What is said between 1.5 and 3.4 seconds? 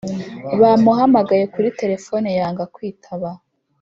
kuri telephone yanga kwitaba